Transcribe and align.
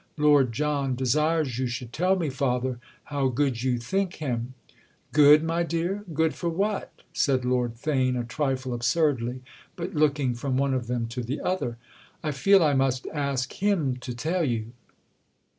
"Lord 0.17 0.51
John 0.51 0.95
desires 0.95 1.59
you 1.59 1.67
should 1.67 1.93
tell 1.93 2.15
me, 2.15 2.31
father, 2.31 2.79
how 3.03 3.27
good 3.27 3.61
you 3.61 3.77
think 3.77 4.15
him." 4.15 4.55
"'Good,' 5.11 5.43
my 5.43 5.61
dear?—good 5.61 6.33
for 6.33 6.49
what?" 6.49 7.03
said 7.13 7.45
Lord 7.45 7.75
Theign 7.75 8.19
a 8.19 8.23
trifle 8.23 8.73
absurdly, 8.73 9.43
but 9.75 9.93
looking 9.93 10.33
from 10.33 10.57
one 10.57 10.73
of 10.73 10.87
them 10.87 11.05
to 11.09 11.21
the 11.21 11.39
other. 11.41 11.77
"I 12.23 12.31
feel 12.31 12.63
I 12.63 12.73
must 12.73 13.05
ask 13.13 13.53
him 13.53 13.95
to 13.97 14.15
tell 14.15 14.43
you." 14.43 14.71